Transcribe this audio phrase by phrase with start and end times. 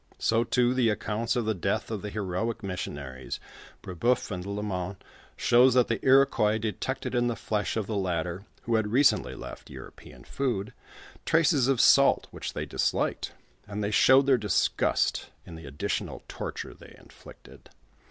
[0.17, 3.39] So too the accounts of the dcatli of the heroic missionaries
[3.83, 4.95] Brebeuf and Lalemant
[5.37, 9.35] shows that the Iro quois detected in the flesh of the latter, who had recently
[9.35, 10.73] left European food,
[11.23, 13.33] traces of salt which they disliked,
[13.67, 17.69] and they showed their disgust in the additional torture they inflicted.